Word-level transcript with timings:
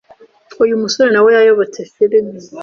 uyu 0.63 0.81
musore 0.81 1.09
nawe 1.11 1.29
yayobotse 1.37 1.79
filme 1.93 2.39